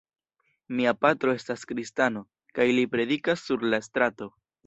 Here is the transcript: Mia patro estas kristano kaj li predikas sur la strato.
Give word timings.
Mia 0.79 0.93
patro 1.05 1.35
estas 1.39 1.65
kristano 1.73 2.25
kaj 2.59 2.67
li 2.79 2.87
predikas 2.97 3.47
sur 3.51 3.69
la 3.75 3.81
strato. 3.91 4.31